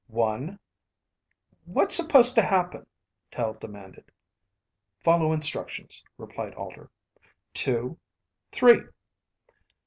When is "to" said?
2.33-2.41